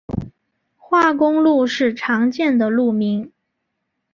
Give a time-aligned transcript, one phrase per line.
[0.77, 3.31] 化工路是常见的路名。